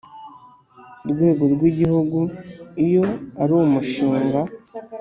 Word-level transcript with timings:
rwego 1.11 1.43
rw 1.53 1.61
Igihugu 1.71 2.19
iyo 2.85 3.05
ari 3.41 3.53
umushinga 3.63 4.39